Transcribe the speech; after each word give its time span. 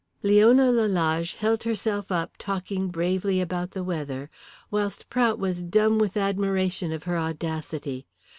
Leona 0.23 0.71
Lalage 0.71 1.35
held 1.35 1.61
herself 1.61 2.11
up 2.11 2.31
talking 2.39 2.87
bravely 2.87 3.39
about 3.39 3.69
the 3.69 3.83
weather, 3.83 4.31
whilst 4.71 5.07
Prout 5.11 5.37
was 5.37 5.61
dumb 5.63 5.99
with 5.99 6.17
admiration 6.17 6.91
of 6.91 7.03
her 7.03 7.19
audacity. 7.19 8.07